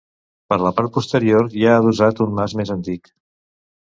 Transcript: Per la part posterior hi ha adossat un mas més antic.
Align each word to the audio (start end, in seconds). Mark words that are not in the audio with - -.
Per 0.51 0.55
la 0.67 0.71
part 0.79 0.91
posterior 0.95 1.51
hi 1.59 1.67
ha 1.69 1.75
adossat 1.83 2.21
un 2.27 2.33
mas 2.39 2.55
més 2.61 2.75
antic. 2.79 3.13